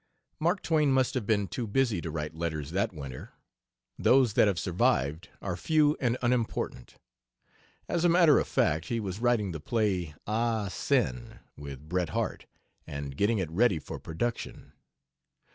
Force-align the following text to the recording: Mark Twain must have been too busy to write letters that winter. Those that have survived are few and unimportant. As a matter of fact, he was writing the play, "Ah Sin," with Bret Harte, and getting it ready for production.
Mark 0.39 0.63
Twain 0.63 0.91
must 0.91 1.13
have 1.13 1.27
been 1.27 1.47
too 1.47 1.67
busy 1.67 2.01
to 2.01 2.09
write 2.09 2.33
letters 2.33 2.71
that 2.71 2.91
winter. 2.91 3.33
Those 3.99 4.33
that 4.33 4.47
have 4.47 4.57
survived 4.57 5.29
are 5.43 5.55
few 5.55 5.95
and 5.99 6.17
unimportant. 6.23 6.95
As 7.87 8.03
a 8.03 8.09
matter 8.09 8.39
of 8.39 8.47
fact, 8.47 8.85
he 8.85 8.99
was 8.99 9.19
writing 9.19 9.51
the 9.51 9.59
play, 9.59 10.15
"Ah 10.25 10.69
Sin," 10.69 11.37
with 11.55 11.87
Bret 11.87 12.09
Harte, 12.09 12.47
and 12.87 13.15
getting 13.15 13.37
it 13.37 13.51
ready 13.51 13.77
for 13.77 13.99
production. 13.99 14.73